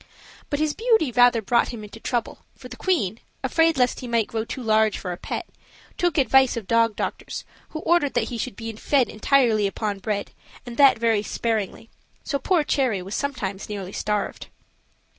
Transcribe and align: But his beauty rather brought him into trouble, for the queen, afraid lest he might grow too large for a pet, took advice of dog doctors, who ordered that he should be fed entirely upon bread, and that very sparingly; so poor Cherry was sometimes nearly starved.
But 0.49 0.57
his 0.57 0.73
beauty 0.73 1.11
rather 1.11 1.43
brought 1.43 1.67
him 1.67 1.83
into 1.83 1.99
trouble, 1.99 2.39
for 2.55 2.69
the 2.69 2.75
queen, 2.75 3.19
afraid 3.43 3.77
lest 3.77 3.99
he 3.99 4.07
might 4.07 4.25
grow 4.25 4.43
too 4.43 4.63
large 4.63 4.97
for 4.97 5.11
a 5.11 5.15
pet, 5.17 5.47
took 5.95 6.17
advice 6.17 6.57
of 6.57 6.65
dog 6.65 6.95
doctors, 6.95 7.43
who 7.69 7.81
ordered 7.81 8.15
that 8.15 8.29
he 8.29 8.39
should 8.39 8.55
be 8.55 8.71
fed 8.73 9.09
entirely 9.09 9.67
upon 9.67 9.99
bread, 9.99 10.31
and 10.65 10.77
that 10.77 10.97
very 10.97 11.21
sparingly; 11.21 11.87
so 12.23 12.39
poor 12.39 12.63
Cherry 12.63 13.03
was 13.03 13.13
sometimes 13.13 13.69
nearly 13.69 13.91
starved. 13.93 14.47